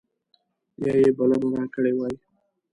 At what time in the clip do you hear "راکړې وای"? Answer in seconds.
1.55-2.15